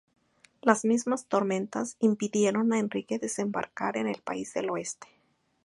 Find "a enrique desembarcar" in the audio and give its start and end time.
2.73-3.97